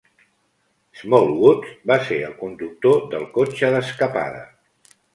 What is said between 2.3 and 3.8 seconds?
el conductor del cotxe